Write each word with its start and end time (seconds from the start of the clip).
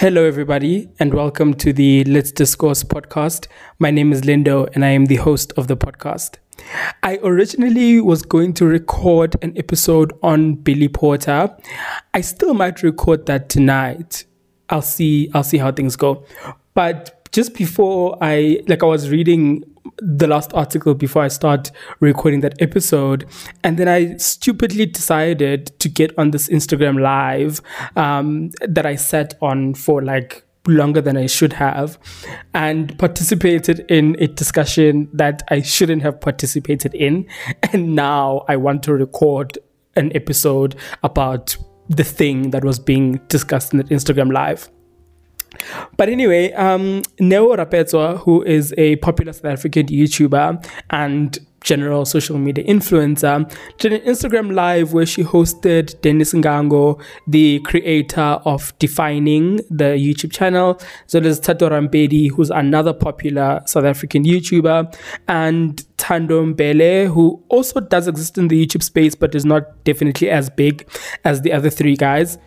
Hello, 0.00 0.24
everybody, 0.24 0.88
and 0.98 1.12
welcome 1.12 1.52
to 1.52 1.74
the 1.74 2.04
Let's 2.04 2.32
Discourse 2.32 2.82
podcast. 2.82 3.48
My 3.78 3.90
name 3.90 4.14
is 4.14 4.22
Lindo, 4.22 4.66
and 4.74 4.82
I 4.82 4.88
am 4.88 5.04
the 5.04 5.16
host 5.16 5.52
of 5.58 5.68
the 5.68 5.76
podcast. 5.76 6.36
I 7.02 7.18
originally 7.22 8.00
was 8.00 8.22
going 8.22 8.54
to 8.54 8.64
record 8.64 9.36
an 9.42 9.52
episode 9.58 10.14
on 10.22 10.54
Billy 10.54 10.88
Porter. 10.88 11.54
I 12.14 12.22
still 12.22 12.54
might 12.54 12.82
record 12.82 13.26
that 13.26 13.50
tonight. 13.50 14.24
I'll 14.70 14.80
see. 14.80 15.30
I'll 15.34 15.44
see 15.44 15.58
how 15.58 15.70
things 15.70 15.96
go. 15.96 16.24
But 16.72 17.28
just 17.30 17.52
before 17.52 18.16
I, 18.22 18.62
like, 18.68 18.82
I 18.82 18.86
was 18.86 19.10
reading 19.10 19.64
the 19.98 20.26
last 20.26 20.52
article 20.54 20.94
before 20.94 21.22
I 21.22 21.28
start 21.28 21.70
recording 22.00 22.40
that 22.40 22.60
episode. 22.60 23.26
And 23.64 23.78
then 23.78 23.88
I 23.88 24.16
stupidly 24.16 24.86
decided 24.86 25.78
to 25.80 25.88
get 25.88 26.16
on 26.18 26.30
this 26.30 26.48
Instagram 26.48 27.00
live 27.00 27.60
um, 27.96 28.50
that 28.66 28.86
I 28.86 28.96
sat 28.96 29.34
on 29.40 29.74
for 29.74 30.02
like 30.02 30.44
longer 30.66 31.00
than 31.00 31.16
I 31.16 31.26
should 31.26 31.54
have 31.54 31.98
and 32.54 32.96
participated 32.98 33.84
in 33.88 34.16
a 34.18 34.26
discussion 34.26 35.08
that 35.12 35.42
I 35.48 35.62
shouldn't 35.62 36.02
have 36.02 36.20
participated 36.20 36.94
in. 36.94 37.26
And 37.72 37.94
now 37.94 38.44
I 38.48 38.56
want 38.56 38.82
to 38.84 38.94
record 38.94 39.58
an 39.96 40.14
episode 40.14 40.76
about 41.02 41.56
the 41.88 42.04
thing 42.04 42.50
that 42.50 42.64
was 42.64 42.78
being 42.78 43.20
discussed 43.28 43.72
in 43.72 43.78
that 43.78 43.88
Instagram 43.88 44.32
live. 44.32 44.68
But 45.96 46.08
anyway, 46.08 46.52
um, 46.52 47.02
Neo 47.18 47.56
who 48.18 48.42
is 48.42 48.74
a 48.78 48.96
popular 48.96 49.32
South 49.32 49.46
African 49.46 49.86
YouTuber 49.86 50.64
and 50.90 51.38
general 51.62 52.04
social 52.04 52.38
media 52.38 52.64
influencer, 52.64 53.50
did 53.78 53.92
an 53.92 54.00
Instagram 54.02 54.54
live 54.54 54.92
where 54.92 55.06
she 55.06 55.22
hosted 55.22 56.00
Dennis 56.00 56.32
Ngango, 56.32 57.00
the 57.26 57.60
creator 57.60 58.40
of 58.44 58.76
Defining, 58.78 59.56
the 59.70 59.96
YouTube 59.96 60.32
channel, 60.32 60.80
as 61.06 61.14
well 61.14 61.26
as 61.26 61.40
Tato 61.40 61.68
who's 62.34 62.50
another 62.50 62.92
popular 62.92 63.62
South 63.66 63.84
African 63.84 64.24
YouTuber, 64.24 64.94
and 65.28 65.84
Thando 65.98 66.54
Mbele, 66.54 67.12
who 67.12 67.42
also 67.48 67.80
does 67.80 68.08
exist 68.08 68.38
in 68.38 68.48
the 68.48 68.66
YouTube 68.66 68.82
space 68.82 69.14
but 69.14 69.34
is 69.34 69.44
not 69.44 69.84
definitely 69.84 70.30
as 70.30 70.48
big 70.50 70.88
as 71.24 71.42
the 71.42 71.52
other 71.52 71.70
three 71.70 71.96
guys 71.96 72.38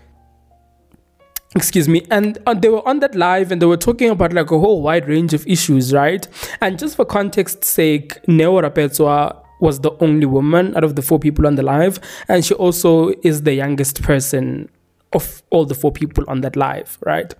excuse 1.56 1.88
me 1.88 2.06
and 2.10 2.38
uh, 2.48 2.54
they 2.54 2.70
were 2.70 2.88
on 2.88 3.00
that 3.00 3.16
live 3.16 3.52
and 3.52 3.62
they 3.62 3.66
were 3.66 3.78
talking 3.78 4.10
about 4.10 4.34
like 4.34 4.52
a 4.52 4.60
whole 4.60 4.82
wide 4.82 5.08
range 5.08 5.34
of 5.34 5.46
issues 5.48 5.94
right 5.94 6.28
and 6.62 6.80
just 6.80 6.96
for 6.96 7.06
context 7.06 7.64
sake 7.64 8.18
neo 8.28 8.60
rapetswa 8.62 9.40
was 9.60 9.80
the 9.82 9.92
only 10.00 10.26
woman 10.26 10.76
out 10.76 10.84
of 10.84 10.96
the 10.96 11.02
four 11.02 11.20
people 11.20 11.46
on 11.46 11.56
the 11.56 11.64
live 11.64 12.00
and 12.28 12.44
she 12.44 12.54
also 12.56 13.14
is 13.24 13.44
the 13.44 13.54
youngest 13.54 14.02
person 14.02 14.70
of 15.14 15.44
all 15.52 15.66
the 15.66 15.76
four 15.76 15.92
people 15.92 16.24
on 16.28 16.42
that 16.42 16.56
live, 16.56 16.98
right? 17.06 17.34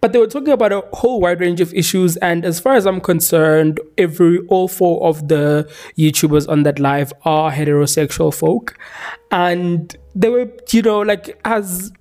But 0.00 0.12
they 0.12 0.18
were 0.18 0.26
talking 0.26 0.52
about 0.52 0.72
a 0.72 0.82
whole 0.92 1.20
wide 1.20 1.40
range 1.40 1.60
of 1.60 1.72
issues, 1.72 2.16
and 2.16 2.44
as 2.44 2.60
far 2.60 2.74
as 2.74 2.86
I'm 2.86 3.00
concerned, 3.00 3.80
every 3.96 4.40
all 4.48 4.68
four 4.68 5.06
of 5.06 5.28
the 5.28 5.70
YouTubers 5.96 6.48
on 6.48 6.64
that 6.64 6.78
live 6.78 7.12
are 7.24 7.50
heterosexual 7.52 8.34
folk, 8.34 8.76
and 9.30 9.96
they 10.14 10.28
were, 10.28 10.50
you 10.70 10.82
know, 10.82 11.00
like 11.00 11.40
as 11.44 11.92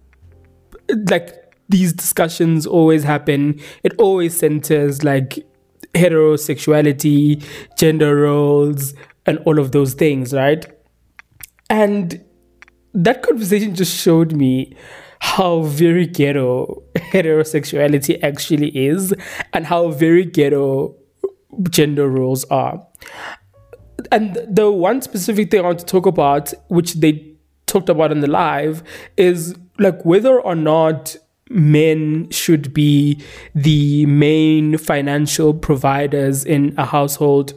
like 1.09 1.40
these 1.71 1.93
discussions 1.93 2.67
always 2.67 3.03
happen. 3.03 3.59
It 3.83 3.93
always 3.97 4.37
centers 4.37 5.03
like 5.03 5.45
heterosexuality, 5.93 7.43
gender 7.77 8.15
roles, 8.15 8.93
and 9.25 9.39
all 9.39 9.59
of 9.59 9.71
those 9.71 9.93
things, 9.93 10.33
right? 10.33 10.65
And 11.69 12.23
that 12.93 13.23
conversation 13.23 13.75
just 13.75 13.95
showed 13.95 14.33
me 14.33 14.75
how 15.19 15.61
very 15.61 16.07
ghetto 16.07 16.83
heterosexuality 16.95 18.21
actually 18.23 18.69
is 18.75 19.13
and 19.53 19.65
how 19.65 19.89
very 19.91 20.25
ghetto 20.25 20.95
gender 21.69 22.09
roles 22.09 22.43
are. 22.45 22.85
And 24.11 24.35
the 24.49 24.71
one 24.71 25.01
specific 25.01 25.51
thing 25.51 25.61
I 25.61 25.63
want 25.63 25.79
to 25.79 25.85
talk 25.85 26.05
about, 26.05 26.53
which 26.69 26.95
they 26.95 27.35
talked 27.67 27.87
about 27.87 28.11
in 28.11 28.19
the 28.21 28.27
live, 28.27 28.83
is 29.15 29.55
like 29.79 30.03
whether 30.03 30.39
or 30.39 30.55
not 30.55 31.15
men 31.51 32.29
should 32.29 32.73
be 32.73 33.21
the 33.53 34.05
main 34.05 34.77
financial 34.77 35.53
providers 35.53 36.45
in 36.45 36.73
a 36.77 36.85
household. 36.85 37.53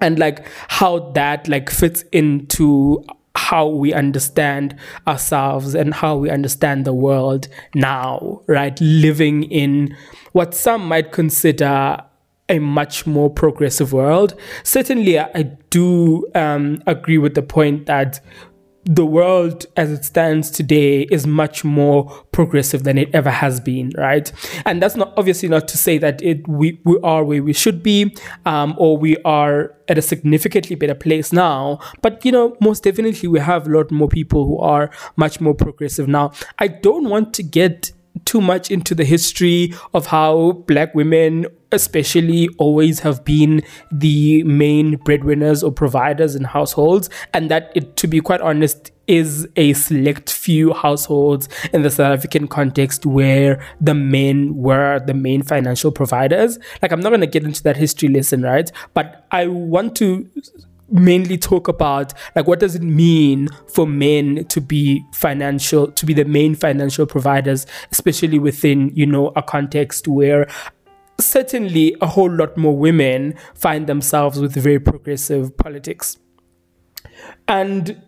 And 0.00 0.18
like 0.18 0.46
how 0.68 1.10
that 1.12 1.48
like 1.48 1.70
fits 1.70 2.04
into 2.12 3.04
how 3.36 3.66
we 3.66 3.92
understand 3.92 4.76
ourselves 5.06 5.74
and 5.74 5.92
how 5.92 6.16
we 6.16 6.30
understand 6.30 6.84
the 6.84 6.94
world 6.94 7.48
now 7.74 8.40
right? 8.46 8.78
Living 8.80 9.44
in 9.44 9.96
what 10.32 10.54
some 10.54 10.86
might 10.86 11.12
consider 11.12 11.98
a 12.48 12.58
much 12.58 13.06
more 13.06 13.30
progressive 13.30 13.92
world. 13.92 14.38
Certainly 14.62 15.18
i 15.18 15.42
do 15.70 16.26
um, 16.34 16.82
agree 16.86 17.18
with 17.18 17.34
the 17.34 17.42
point 17.42 17.86
that 17.86 18.20
the 18.84 19.06
world 19.06 19.66
as 19.76 19.90
it 19.90 20.04
stands 20.04 20.50
today 20.50 21.02
is 21.02 21.26
much 21.26 21.64
more 21.64 22.04
progressive 22.32 22.84
than 22.84 22.98
it 22.98 23.08
ever 23.14 23.30
has 23.30 23.60
been, 23.60 23.90
right? 23.96 24.30
And 24.66 24.82
that's 24.82 24.96
not 24.96 25.14
obviously 25.16 25.48
not 25.48 25.68
to 25.68 25.78
say 25.78 25.98
that 25.98 26.22
it 26.22 26.46
we, 26.46 26.80
we 26.84 26.98
are 27.02 27.24
where 27.24 27.42
we 27.42 27.52
should 27.52 27.82
be, 27.82 28.14
um, 28.44 28.74
or 28.76 28.96
we 28.98 29.16
are 29.24 29.74
at 29.88 29.98
a 29.98 30.02
significantly 30.02 30.76
better 30.76 30.94
place 30.94 31.32
now. 31.32 31.78
But 32.02 32.24
you 32.24 32.32
know, 32.32 32.56
most 32.60 32.84
definitely 32.84 33.28
we 33.28 33.40
have 33.40 33.66
a 33.66 33.70
lot 33.70 33.90
more 33.90 34.08
people 34.08 34.46
who 34.46 34.58
are 34.58 34.90
much 35.16 35.40
more 35.40 35.54
progressive 35.54 36.08
now. 36.08 36.32
I 36.58 36.68
don't 36.68 37.08
want 37.08 37.32
to 37.34 37.42
get 37.42 37.92
too 38.24 38.40
much 38.40 38.70
into 38.70 38.94
the 38.94 39.04
history 39.04 39.74
of 39.92 40.06
how 40.06 40.52
black 40.66 40.94
women 40.94 41.46
especially 41.72 42.48
always 42.58 43.00
have 43.00 43.24
been 43.24 43.62
the 43.90 44.42
main 44.44 44.96
breadwinners 44.98 45.62
or 45.62 45.72
providers 45.72 46.36
in 46.36 46.44
households 46.44 47.10
and 47.32 47.50
that 47.50 47.72
it 47.74 47.96
to 47.96 48.06
be 48.06 48.20
quite 48.20 48.40
honest 48.40 48.92
is 49.06 49.46
a 49.56 49.72
select 49.74 50.32
few 50.32 50.72
households 50.72 51.48
in 51.72 51.82
the 51.82 51.90
South 51.90 52.16
African 52.16 52.48
context 52.48 53.04
where 53.04 53.62
the 53.80 53.94
men 53.94 54.56
were 54.56 55.00
the 55.06 55.12
main 55.12 55.42
financial 55.42 55.92
providers. 55.92 56.58
Like, 56.80 56.90
I'm 56.90 57.00
not 57.00 57.10
going 57.10 57.20
to 57.20 57.26
get 57.26 57.44
into 57.44 57.62
that 57.64 57.76
history 57.76 58.08
lesson, 58.08 58.42
right? 58.42 58.70
But 58.94 59.26
I 59.30 59.48
want 59.48 59.94
to 59.96 60.26
mainly 60.90 61.38
talk 61.38 61.66
about 61.68 62.12
like 62.36 62.46
what 62.46 62.60
does 62.60 62.74
it 62.74 62.82
mean 62.82 63.48
for 63.72 63.86
men 63.86 64.44
to 64.46 64.60
be 64.60 65.04
financial 65.12 65.90
to 65.92 66.04
be 66.04 66.12
the 66.12 66.24
main 66.24 66.54
financial 66.54 67.06
providers 67.06 67.66
especially 67.90 68.38
within 68.38 68.90
you 68.94 69.06
know 69.06 69.32
a 69.34 69.42
context 69.42 70.06
where 70.06 70.46
certainly 71.20 71.96
a 72.00 72.06
whole 72.06 72.30
lot 72.30 72.56
more 72.56 72.76
women 72.76 73.34
find 73.54 73.86
themselves 73.86 74.40
with 74.40 74.54
very 74.54 74.80
progressive 74.80 75.56
politics. 75.56 76.18
And 77.46 78.02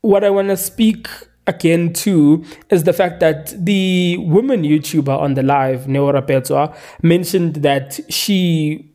what 0.00 0.22
i 0.22 0.28
want 0.28 0.48
to 0.48 0.56
speak 0.56 1.08
again 1.46 1.92
to 1.92 2.44
is 2.70 2.84
the 2.84 2.92
fact 2.92 3.20
that 3.20 3.54
the 3.64 4.18
woman 4.18 4.62
YouTuber 4.62 5.18
on 5.18 5.34
the 5.34 5.42
live, 5.42 5.88
Neo 5.88 6.12
Rapetswa, 6.12 6.76
mentioned 7.02 7.56
that 7.56 8.00
she 8.10 8.92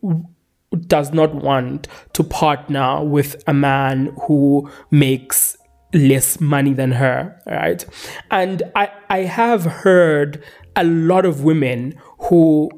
does 0.87 1.11
not 1.11 1.33
want 1.35 1.87
to 2.13 2.23
partner 2.23 3.03
with 3.03 3.41
a 3.47 3.53
man 3.53 4.13
who 4.27 4.69
makes 4.91 5.57
less 5.93 6.39
money 6.39 6.73
than 6.73 6.91
her, 6.91 7.39
right? 7.47 7.85
And 8.29 8.63
I 8.75 8.91
I 9.09 9.19
have 9.19 9.63
heard 9.65 10.43
a 10.75 10.83
lot 10.83 11.25
of 11.25 11.43
women 11.43 11.95
who 12.19 12.69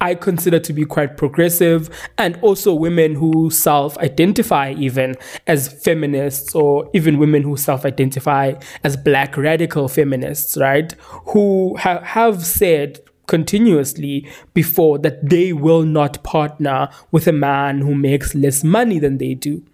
I 0.00 0.14
consider 0.14 0.58
to 0.60 0.72
be 0.72 0.84
quite 0.84 1.16
progressive, 1.16 1.90
and 2.18 2.38
also 2.40 2.74
women 2.74 3.14
who 3.14 3.50
self 3.50 3.98
identify 3.98 4.74
even 4.78 5.14
as 5.46 5.68
feminists, 5.84 6.54
or 6.54 6.90
even 6.94 7.18
women 7.18 7.42
who 7.42 7.56
self 7.56 7.84
identify 7.84 8.54
as 8.84 8.96
black 8.96 9.36
radical 9.36 9.88
feminists, 9.88 10.56
right? 10.56 10.92
Who 11.28 11.76
ha- 11.76 12.02
have 12.02 12.44
said 12.44 13.00
continuously 13.32 14.28
before 14.52 14.98
that 14.98 15.30
they 15.30 15.54
will 15.54 15.84
not 15.84 16.22
partner 16.22 16.90
with 17.10 17.26
a 17.26 17.32
man 17.32 17.80
who 17.80 17.94
makes 17.94 18.34
less 18.34 18.62
money 18.62 18.98
than 18.98 19.16
they 19.16 19.32
do. 19.32 19.64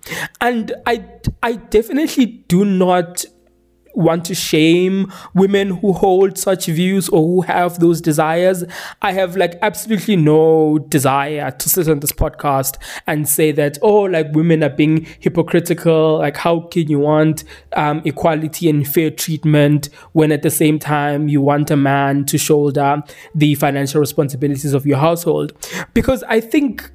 And 0.41 0.71
I 0.87 1.05
I 1.43 1.55
definitely 1.55 2.27
do 2.47 2.65
not 2.65 3.25
want 3.99 4.25
to 4.27 4.35
shame 4.35 5.13
women 5.35 5.71
who 5.71 5.93
hold 5.93 6.39
such 6.39 6.67
views 6.67 7.09
or 7.09 7.21
who 7.21 7.41
have 7.43 7.81
those 7.81 8.01
desires. 8.01 8.65
I 9.03 9.13
have 9.13 9.37
like 9.37 9.59
absolutely 9.61 10.17
no 10.17 10.79
desire 10.79 11.51
to 11.51 11.69
sit 11.69 11.89
on 11.89 12.01
this 12.01 12.13
podcast 12.13 12.77
and 13.07 13.29
say 13.29 13.53
that, 13.53 13.77
oh, 13.83 14.03
like 14.03 14.33
women 14.33 14.63
are 14.63 14.71
being 14.71 15.07
hypocritical. 15.21 16.19
Like, 16.19 16.37
how 16.37 16.61
can 16.61 16.89
you 16.89 17.01
want 17.01 17.45
um, 17.75 18.01
equality 18.05 18.71
and 18.71 18.87
fair 18.87 19.11
treatment 19.11 19.89
when 20.13 20.31
at 20.33 20.43
the 20.43 20.51
same 20.51 20.79
time 20.79 21.29
you 21.29 21.41
want 21.41 21.71
a 21.71 21.77
man 21.77 22.25
to 22.27 22.39
shoulder 22.39 23.03
the 23.35 23.57
financial 23.57 24.01
responsibilities 24.01 24.75
of 24.75 24.87
your 24.87 24.99
household? 24.99 25.53
Because 25.93 26.23
I 26.29 26.41
think 26.41 26.91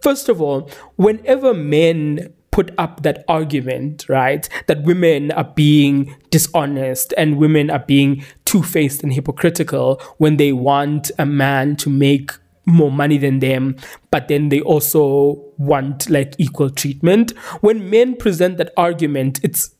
first 0.00 0.28
of 0.28 0.40
all, 0.40 0.70
whenever 0.96 1.52
men 1.52 2.32
put 2.58 2.72
up 2.76 3.04
that 3.04 3.24
argument, 3.28 4.08
right? 4.08 4.48
That 4.66 4.82
women 4.82 5.30
are 5.30 5.44
being 5.44 6.16
dishonest 6.30 7.14
and 7.16 7.36
women 7.36 7.70
are 7.70 7.84
being 7.86 8.24
two 8.46 8.64
faced 8.64 9.04
and 9.04 9.12
hypocritical 9.12 10.02
when 10.16 10.38
they 10.38 10.52
want 10.52 11.12
a 11.20 11.24
man 11.24 11.76
to 11.76 11.88
make 11.88 12.32
more 12.66 12.90
money 12.90 13.16
than 13.16 13.38
them, 13.38 13.76
but 14.10 14.26
then 14.26 14.48
they 14.48 14.60
also 14.60 15.40
want 15.56 16.10
like 16.10 16.34
equal 16.38 16.68
treatment. 16.68 17.30
When 17.60 17.90
men 17.90 18.16
present 18.16 18.58
that 18.58 18.72
argument, 18.76 19.38
it's 19.44 19.70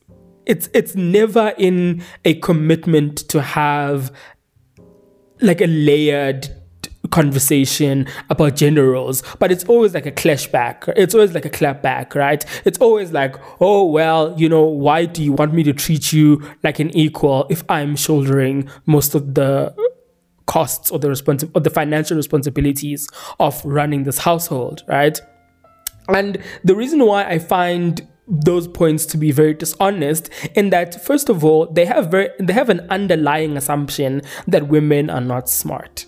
it's 0.45 0.69
it's 0.73 0.95
never 0.95 1.53
in 1.57 2.01
a 2.23 2.35
commitment 2.35 3.17
to 3.27 3.41
have 3.41 4.09
like 5.41 5.59
a 5.59 5.67
layered 5.67 6.47
conversation 7.11 8.07
about 8.29 8.55
gender 8.55 8.89
roles, 8.89 9.23
but 9.39 9.51
it's 9.51 9.63
always 9.65 9.93
like 9.93 10.05
a 10.05 10.11
clashback. 10.11 10.91
It's 10.95 11.13
always 11.13 11.33
like 11.33 11.45
a 11.45 11.49
clapback, 11.49 12.15
right? 12.15 12.45
It's 12.65 12.79
always 12.79 13.11
like, 13.11 13.35
oh, 13.59 13.85
well, 13.85 14.33
you 14.37 14.49
know, 14.49 14.63
why 14.63 15.05
do 15.05 15.23
you 15.23 15.33
want 15.33 15.53
me 15.53 15.63
to 15.63 15.73
treat 15.73 16.13
you 16.13 16.41
like 16.63 16.79
an 16.79 16.95
equal 16.95 17.45
if 17.49 17.63
I'm 17.69 17.95
shouldering 17.95 18.69
most 18.85 19.15
of 19.15 19.35
the 19.35 19.75
costs 20.45 20.89
or 20.89 20.97
the 20.99 21.07
responsi- 21.07 21.49
or 21.53 21.61
the 21.61 21.69
financial 21.69 22.17
responsibilities 22.17 23.07
of 23.39 23.63
running 23.63 24.03
this 24.03 24.17
household, 24.17 24.83
right? 24.87 25.19
And 26.07 26.39
the 26.63 26.75
reason 26.75 27.05
why 27.05 27.23
I 27.25 27.37
find 27.37 28.07
those 28.27 28.67
points 28.67 29.05
to 29.07 29.17
be 29.17 29.31
very 29.31 29.53
dishonest 29.53 30.29
in 30.55 30.69
that 30.69 31.03
first 31.03 31.29
of 31.29 31.43
all 31.43 31.65
they 31.65 31.83
have 31.83 32.11
very 32.11 32.29
they 32.39 32.53
have 32.53 32.69
an 32.69 32.79
underlying 32.91 33.57
assumption 33.57 34.21
that 34.47 34.67
women 34.67 35.09
are 35.09 35.21
not 35.21 35.49
smart 35.49 36.05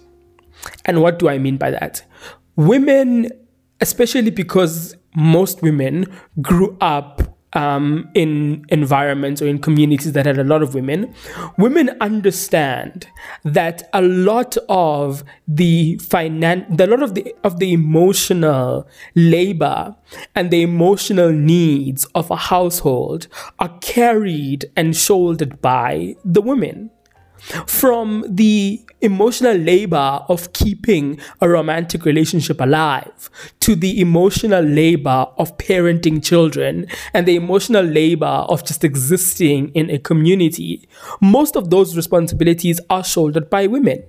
and 0.85 1.01
what 1.01 1.19
do 1.19 1.29
I 1.29 1.37
mean 1.37 1.57
by 1.57 1.71
that? 1.71 2.03
Women, 2.55 3.29
especially 3.79 4.31
because 4.31 4.95
most 5.15 5.61
women 5.61 6.05
grew 6.41 6.77
up 6.81 7.31
um, 7.53 8.09
in 8.13 8.65
environments 8.69 9.41
or 9.41 9.47
in 9.47 9.59
communities 9.59 10.13
that 10.13 10.25
had 10.25 10.37
a 10.37 10.43
lot 10.43 10.61
of 10.61 10.73
women, 10.73 11.13
women 11.57 11.89
understand 11.99 13.07
that 13.43 13.89
a 13.93 14.01
lot 14.01 14.55
of 14.69 15.23
the 15.47 15.97
finan- 15.97 16.79
a 16.79 16.87
lot 16.87 17.03
of 17.03 17.15
the 17.15 17.35
of 17.43 17.59
the 17.59 17.73
emotional 17.73 18.87
labor 19.15 19.95
and 20.35 20.49
the 20.51 20.61
emotional 20.61 21.31
needs 21.31 22.05
of 22.15 22.31
a 22.31 22.35
household 22.35 23.27
are 23.59 23.77
carried 23.81 24.65
and 24.75 24.95
shouldered 24.95 25.61
by 25.61 26.15
the 26.23 26.41
women 26.41 26.89
from 27.67 28.25
the 28.27 28.83
emotional 29.01 29.55
labor 29.55 30.19
of 30.29 30.53
keeping 30.53 31.19
a 31.41 31.49
romantic 31.49 32.05
relationship 32.05 32.61
alive 32.61 33.29
to 33.59 33.75
the 33.75 33.99
emotional 33.99 34.63
labor 34.63 35.27
of 35.37 35.57
parenting 35.57 36.23
children 36.23 36.85
and 37.13 37.27
the 37.27 37.35
emotional 37.35 37.83
labor 37.83 38.25
of 38.25 38.63
just 38.65 38.83
existing 38.83 39.69
in 39.69 39.89
a 39.89 39.97
community, 39.97 40.87
most 41.19 41.55
of 41.55 41.69
those 41.69 41.95
responsibilities 41.97 42.79
are 42.89 43.03
shouldered 43.03 43.49
by 43.49 43.67
women. 43.67 44.03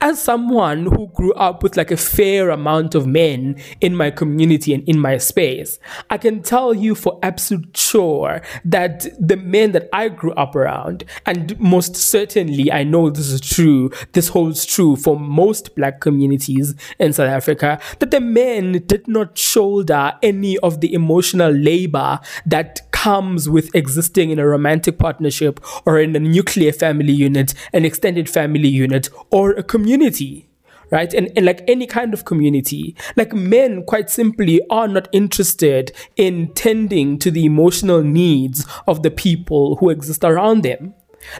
As 0.00 0.20
someone 0.22 0.86
who 0.86 1.08
grew 1.08 1.32
up 1.34 1.62
with 1.62 1.76
like 1.76 1.90
a 1.90 1.96
fair 1.96 2.50
amount 2.50 2.94
of 2.94 3.06
men 3.06 3.60
in 3.80 3.96
my 3.96 4.10
community 4.10 4.72
and 4.74 4.88
in 4.88 4.98
my 4.98 5.18
space, 5.18 5.78
I 6.10 6.18
can 6.18 6.42
tell 6.42 6.74
you 6.74 6.94
for 6.94 7.18
absolute 7.22 7.76
sure 7.76 8.42
that 8.64 9.06
the 9.18 9.36
men 9.36 9.72
that 9.72 9.88
I 9.92 10.08
grew 10.08 10.32
up 10.32 10.54
around, 10.54 11.04
and 11.26 11.58
most 11.58 11.96
certainly 11.96 12.70
I 12.70 12.84
know 12.84 13.10
this 13.10 13.28
is 13.28 13.40
true, 13.40 13.90
this 14.12 14.28
holds 14.28 14.64
true 14.64 14.96
for 14.96 15.18
most 15.18 15.74
black 15.74 16.00
communities 16.00 16.74
in 16.98 17.12
South 17.12 17.28
Africa, 17.28 17.80
that 17.98 18.10
the 18.10 18.20
men 18.20 18.84
did 18.86 19.08
not 19.08 19.36
shoulder 19.36 20.12
any 20.22 20.58
of 20.58 20.80
the 20.80 20.94
emotional 20.94 21.50
labor 21.50 22.20
that 22.46 22.87
comes 23.04 23.48
with 23.48 23.72
existing 23.76 24.30
in 24.30 24.40
a 24.40 24.46
romantic 24.46 24.98
partnership 24.98 25.60
or 25.86 26.00
in 26.00 26.16
a 26.16 26.18
nuclear 26.18 26.72
family 26.72 27.12
unit, 27.12 27.54
an 27.72 27.84
extended 27.84 28.28
family 28.28 28.68
unit, 28.68 29.08
or 29.30 29.52
a 29.52 29.62
community 29.62 30.44
right? 30.90 31.12
And, 31.12 31.30
and 31.36 31.44
like 31.44 31.62
any 31.68 31.86
kind 31.86 32.14
of 32.14 32.24
community, 32.24 32.96
like 33.14 33.34
men, 33.34 33.84
quite 33.84 34.08
simply, 34.08 34.62
are 34.70 34.88
not 34.88 35.06
interested 35.12 35.92
in 36.16 36.50
tending 36.54 37.18
to 37.18 37.30
the 37.30 37.44
emotional 37.44 38.02
needs 38.02 38.66
of 38.86 39.02
the 39.02 39.10
people 39.10 39.76
who 39.76 39.90
exist 39.90 40.24
around 40.24 40.62
them. 40.62 40.94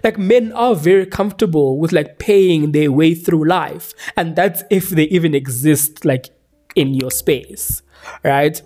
Like 0.05 0.19
men 0.19 0.53
are 0.53 0.75
very 0.75 1.07
comfortable 1.07 1.79
with 1.79 1.93
like 1.93 2.19
paying 2.19 2.73
their 2.73 2.93
way 2.93 3.15
through 3.15 3.49
life, 3.49 3.95
and 4.19 4.37
that's 4.37 4.65
if 4.71 4.91
they 4.91 5.05
even 5.05 5.35
exist 5.35 6.05
like 6.05 6.27
in 6.75 6.93
your 6.93 7.11
space, 7.11 7.81
right? 8.23 8.61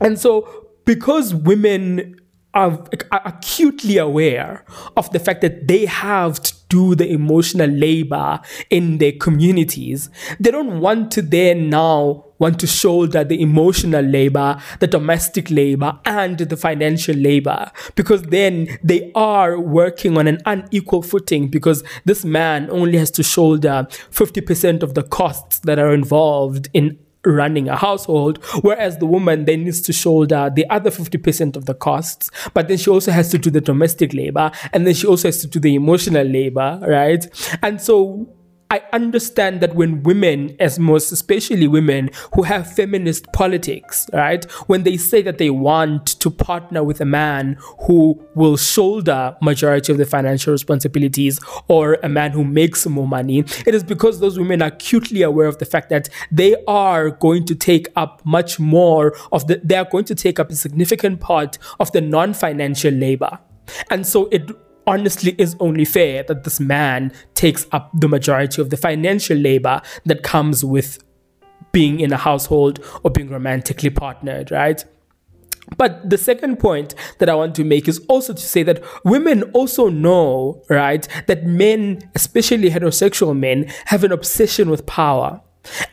And 0.00 0.18
so 0.18 0.61
because 0.84 1.34
women 1.34 2.16
are, 2.54 2.84
acutely 3.10 3.96
aware 3.96 4.64
of 4.96 5.10
the 5.12 5.18
fact 5.18 5.40
that 5.40 5.68
they 5.68 5.86
have 5.86 6.42
to 6.42 6.54
do 6.68 6.94
the 6.94 7.08
emotional 7.08 7.68
labor 7.68 8.40
in 8.70 8.98
their 8.98 9.12
communities. 9.12 10.10
They 10.40 10.50
don't 10.50 10.80
want 10.80 11.10
to 11.12 11.22
then 11.22 11.70
now 11.70 12.24
want 12.38 12.58
to 12.58 12.66
shoulder 12.66 13.22
the 13.22 13.40
emotional 13.40 14.04
labor, 14.04 14.60
the 14.80 14.86
domestic 14.86 15.50
labor, 15.50 15.98
and 16.04 16.38
the 16.38 16.56
financial 16.56 17.14
labor 17.14 17.70
because 17.94 18.22
then 18.22 18.66
they 18.82 19.12
are 19.14 19.60
working 19.60 20.18
on 20.18 20.26
an 20.26 20.38
unequal 20.46 21.02
footing 21.02 21.48
because 21.48 21.84
this 22.04 22.24
man 22.24 22.68
only 22.70 22.98
has 22.98 23.10
to 23.12 23.22
shoulder 23.22 23.86
50% 24.10 24.82
of 24.82 24.94
the 24.94 25.02
costs 25.04 25.60
that 25.60 25.78
are 25.78 25.94
involved 25.94 26.68
in 26.72 26.98
running 27.24 27.68
a 27.68 27.76
household, 27.76 28.42
whereas 28.62 28.98
the 28.98 29.06
woman 29.06 29.44
then 29.44 29.64
needs 29.64 29.80
to 29.82 29.92
shoulder 29.92 30.50
the 30.54 30.68
other 30.70 30.90
50% 30.90 31.56
of 31.56 31.66
the 31.66 31.74
costs, 31.74 32.30
but 32.54 32.68
then 32.68 32.76
she 32.76 32.90
also 32.90 33.12
has 33.12 33.30
to 33.30 33.38
do 33.38 33.50
the 33.50 33.60
domestic 33.60 34.12
labor 34.12 34.50
and 34.72 34.86
then 34.86 34.94
she 34.94 35.06
also 35.06 35.28
has 35.28 35.40
to 35.40 35.46
do 35.46 35.60
the 35.60 35.74
emotional 35.74 36.26
labor, 36.26 36.78
right? 36.82 37.26
And 37.62 37.80
so 37.80 38.28
I 38.72 38.82
understand 38.94 39.60
that 39.60 39.74
when 39.74 40.02
women, 40.02 40.56
as 40.58 40.78
most 40.78 41.12
especially 41.12 41.68
women 41.68 42.08
who 42.34 42.42
have 42.44 42.72
feminist 42.72 43.30
politics, 43.34 44.08
right, 44.14 44.50
when 44.66 44.84
they 44.84 44.96
say 44.96 45.20
that 45.20 45.36
they 45.36 45.50
want 45.50 46.06
to 46.06 46.30
partner 46.30 46.82
with 46.82 46.98
a 47.02 47.04
man 47.04 47.58
who 47.86 48.18
will 48.34 48.56
shoulder 48.56 49.36
majority 49.42 49.92
of 49.92 49.98
the 49.98 50.06
financial 50.06 50.52
responsibilities 50.52 51.38
or 51.68 51.98
a 52.02 52.08
man 52.08 52.30
who 52.30 52.44
makes 52.44 52.86
more 52.86 53.06
money, 53.06 53.40
it 53.66 53.74
is 53.74 53.84
because 53.84 54.20
those 54.20 54.38
women 54.38 54.62
are 54.62 54.68
acutely 54.68 55.20
aware 55.20 55.48
of 55.48 55.58
the 55.58 55.66
fact 55.66 55.90
that 55.90 56.08
they 56.30 56.56
are 56.66 57.10
going 57.10 57.44
to 57.44 57.54
take 57.54 57.88
up 57.94 58.24
much 58.24 58.58
more 58.58 59.14
of 59.32 59.46
the, 59.48 59.60
they 59.62 59.76
are 59.76 59.84
going 59.84 60.06
to 60.06 60.14
take 60.14 60.40
up 60.40 60.50
a 60.50 60.56
significant 60.56 61.20
part 61.20 61.58
of 61.78 61.92
the 61.92 62.00
non-financial 62.00 62.94
labor. 62.94 63.38
And 63.90 64.06
so 64.06 64.30
it 64.32 64.50
honestly 64.86 65.34
is 65.38 65.56
only 65.60 65.84
fair 65.84 66.22
that 66.24 66.44
this 66.44 66.60
man 66.60 67.12
takes 67.34 67.66
up 67.72 67.90
the 67.94 68.08
majority 68.08 68.60
of 68.60 68.70
the 68.70 68.76
financial 68.76 69.36
labor 69.36 69.80
that 70.04 70.22
comes 70.22 70.64
with 70.64 71.02
being 71.72 72.00
in 72.00 72.12
a 72.12 72.16
household 72.16 72.84
or 73.02 73.10
being 73.10 73.30
romantically 73.30 73.90
partnered, 73.90 74.50
right? 74.50 74.84
But 75.76 76.08
the 76.08 76.18
second 76.18 76.58
point 76.58 76.94
that 77.18 77.28
I 77.28 77.34
want 77.34 77.54
to 77.56 77.64
make 77.64 77.88
is 77.88 78.04
also 78.08 78.34
to 78.34 78.40
say 78.40 78.62
that 78.64 78.82
women 79.04 79.44
also 79.52 79.88
know, 79.88 80.62
right, 80.68 81.06
that 81.26 81.44
men, 81.44 82.10
especially 82.14 82.70
heterosexual 82.70 83.38
men, 83.38 83.72
have 83.86 84.04
an 84.04 84.12
obsession 84.12 84.68
with 84.68 84.86
power. 84.86 85.40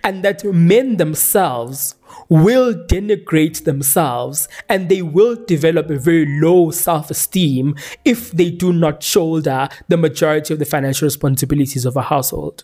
And 0.03 0.23
that 0.23 0.43
men 0.43 0.97
themselves 0.97 1.95
will 2.29 2.73
denigrate 2.73 3.65
themselves 3.65 4.47
and 4.69 4.87
they 4.87 5.01
will 5.01 5.35
develop 5.35 5.89
a 5.89 5.97
very 5.97 6.25
low 6.39 6.71
self 6.71 7.09
esteem 7.11 7.75
if 8.05 8.31
they 8.31 8.51
do 8.51 8.71
not 8.71 9.03
shoulder 9.03 9.67
the 9.87 9.97
majority 9.97 10.53
of 10.53 10.59
the 10.59 10.65
financial 10.65 11.05
responsibilities 11.05 11.85
of 11.85 11.97
a 11.97 12.03
household. 12.03 12.63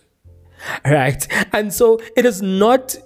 Right? 0.84 1.26
And 1.52 1.72
so 1.72 2.00
it 2.16 2.24
is 2.24 2.40
not 2.40 2.96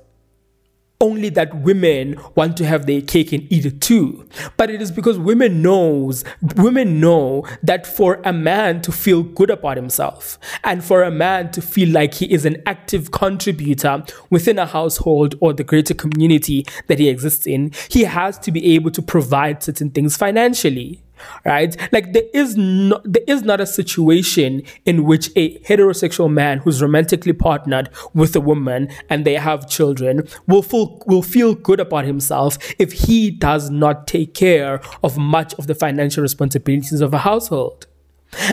only 1.01 1.31
that 1.31 1.55
women 1.55 2.17
want 2.35 2.57
to 2.59 2.67
have 2.67 2.87
their 2.87 3.01
cake 3.01 3.33
and 3.33 3.51
eat 3.53 3.65
it 3.65 3.81
too. 3.81 4.29
But 4.57 4.71
it 4.71 4.83
is 4.83 4.91
because 4.91 5.19
women 5.19 5.63
knows 5.63 6.25
women 6.57 7.01
know 7.01 7.45
that 7.63 7.87
for 7.87 8.21
a 8.25 8.33
man 8.33 8.83
to 8.83 8.93
feel 8.93 9.23
good 9.23 9.51
about 9.51 9.77
himself 9.77 10.39
and 10.65 10.85
for 10.85 11.03
a 11.03 11.11
man 11.11 11.51
to 11.53 11.63
feel 11.63 11.89
like 11.89 12.15
he 12.15 12.31
is 12.33 12.45
an 12.45 12.63
active 12.67 13.11
contributor 13.11 14.05
within 14.29 14.59
a 14.59 14.67
household 14.67 15.35
or 15.41 15.53
the 15.53 15.65
greater 15.65 15.95
community 15.95 16.67
that 16.87 16.99
he 16.99 17.09
exists 17.09 17.47
in 17.47 17.73
he 17.89 18.05
has 18.05 18.39
to 18.39 18.53
be 18.53 18.75
able 18.75 18.91
to 18.91 19.03
provide 19.03 19.63
certain 19.63 19.91
things 19.91 20.17
financially 20.17 21.03
right? 21.45 21.77
Like 21.93 22.13
there 22.13 22.29
is 22.33 22.57
not 22.57 23.03
there 23.05 23.25
is 23.27 23.43
not 23.43 23.61
a 23.61 23.67
situation 23.67 24.63
in 24.85 25.05
which 25.05 25.31
a 25.37 25.59
heterosexual 25.61 26.31
man 26.31 26.59
who's 26.59 26.83
romantically 26.83 27.33
partnered 27.33 27.91
with 28.15 28.35
a 28.37 28.41
woman 28.41 28.89
and 29.09 29.25
they 29.25 29.35
have 29.35 29.69
children 29.69 30.27
will 30.47 30.63
feel 30.63 31.03
will 31.07 31.23
feel 31.23 31.55
good 31.55 31.81
about 31.81 32.05
himself 32.05 32.59
if 32.79 32.93
he 32.93 33.31
does 33.31 33.71
not 33.71 34.07
take 34.07 34.35
care 34.35 34.81
of 35.03 35.17
much 35.17 35.55
of 35.55 35.67
the 35.67 35.75
financial 35.75 36.23
responsibilities 36.23 37.01
of 37.01 37.15
a 37.15 37.19
household 37.19 37.87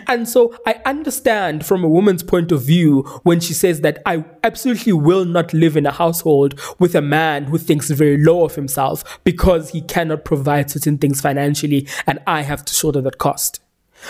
and 0.08 0.28
so 0.28 0.56
I 0.66 0.82
understand 0.86 1.66
from 1.66 1.84
a 1.84 1.90
woman's 1.90 2.24
point 2.24 2.52
of 2.52 2.64
view 2.64 3.04
when 3.24 3.40
she 3.40 3.54
says 3.54 3.82
that 3.82 4.02
I 4.06 4.26
absolutely 4.44 4.94
will 4.94 5.26
not 5.26 5.54
live 5.54 5.78
in 5.78 5.86
a 5.86 5.92
household 5.92 6.60
with 6.80 6.96
a 6.96 7.02
man 7.02 7.46
who 7.46 7.58
thinks 7.58 7.90
very 7.90 8.18
low 8.18 8.44
of 8.44 8.56
himself 8.56 9.20
because 9.24 9.70
he 9.70 9.82
cannot 9.82 10.26
provide 10.26 10.72
certain 10.72 10.98
things 10.98 11.22
financially 11.22 11.88
and 12.06 12.20
I 12.26 12.42
have 12.42 12.66
to 12.66 12.74
shoulder 12.74 13.02
that 13.02 13.18
cost. 13.18 13.62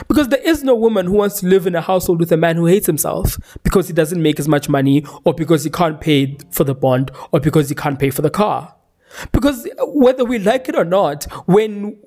Because 0.07 0.27
there 0.27 0.41
is 0.41 0.63
no 0.63 0.75
woman 0.75 1.05
who 1.05 1.13
wants 1.13 1.39
to 1.39 1.47
live 1.47 1.65
in 1.65 1.75
a 1.75 1.81
household 1.81 2.19
with 2.19 2.31
a 2.31 2.37
man 2.37 2.57
who 2.57 2.65
hates 2.65 2.87
himself 2.87 3.37
because 3.63 3.87
he 3.87 3.93
doesn't 3.93 4.21
make 4.21 4.39
as 4.39 4.47
much 4.47 4.67
money 4.67 5.05
or 5.23 5.33
because 5.33 5.63
he 5.63 5.69
can't 5.69 6.01
pay 6.01 6.37
for 6.51 6.65
the 6.65 6.75
bond 6.75 7.09
or 7.31 7.39
because 7.39 7.69
he 7.69 7.75
can't 7.75 7.97
pay 7.97 8.09
for 8.09 8.21
the 8.21 8.29
car. 8.29 8.75
Because 9.31 9.67
whether 9.79 10.25
we 10.25 10.39
like 10.39 10.67
it 10.67 10.75
or 10.75 10.83
not, 10.83 11.23
when 11.47 11.97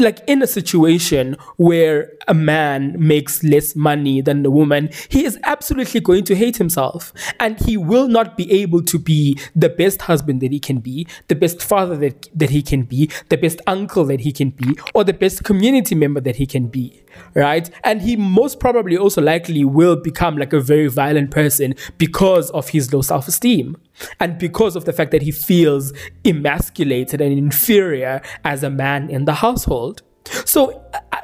like 0.00 0.20
in 0.26 0.42
a 0.42 0.46
situation 0.46 1.36
where 1.56 2.12
a 2.28 2.34
man 2.34 2.94
makes 2.98 3.42
less 3.42 3.74
money 3.74 4.20
than 4.20 4.42
the 4.42 4.50
woman, 4.50 4.90
he 5.08 5.24
is 5.24 5.38
absolutely 5.42 6.00
going 6.00 6.24
to 6.24 6.34
hate 6.34 6.56
himself 6.56 7.12
and 7.40 7.58
he 7.60 7.76
will 7.76 8.08
not 8.08 8.36
be 8.36 8.50
able 8.52 8.82
to 8.82 8.98
be 8.98 9.38
the 9.56 9.68
best 9.68 10.02
husband 10.02 10.40
that 10.40 10.52
he 10.52 10.60
can 10.60 10.78
be, 10.78 11.06
the 11.28 11.34
best 11.34 11.62
father 11.62 11.96
that, 11.96 12.28
that 12.34 12.50
he 12.50 12.62
can 12.62 12.82
be, 12.82 13.10
the 13.28 13.36
best 13.36 13.60
uncle 13.66 14.04
that 14.04 14.20
he 14.20 14.32
can 14.32 14.50
be, 14.50 14.78
or 14.94 15.04
the 15.04 15.12
best 15.12 15.44
community 15.44 15.94
member 15.94 16.20
that 16.20 16.36
he 16.36 16.46
can 16.46 16.68
be, 16.68 17.02
right? 17.34 17.68
And 17.84 18.02
he 18.02 18.16
most 18.16 18.60
probably 18.60 18.96
also 18.96 19.20
likely 19.20 19.64
will 19.64 19.96
become 19.96 20.36
like 20.36 20.52
a 20.52 20.60
very 20.60 20.88
violent 20.88 21.30
person 21.30 21.74
because 21.96 22.50
of 22.50 22.68
his 22.68 22.92
low 22.92 23.02
self 23.02 23.28
esteem 23.28 23.76
and 24.20 24.38
because 24.38 24.76
of 24.76 24.84
the 24.84 24.92
fact 24.92 25.10
that 25.10 25.22
he 25.22 25.30
feels 25.30 25.92
emasculated 26.24 27.20
and 27.20 27.36
inferior 27.36 28.22
as 28.44 28.62
a 28.62 28.70
man 28.70 29.10
in 29.10 29.24
the 29.24 29.34
household. 29.50 30.02
So 30.44 30.84
I, 31.12 31.22